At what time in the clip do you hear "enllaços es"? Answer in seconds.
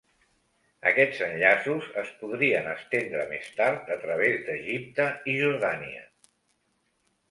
1.25-2.09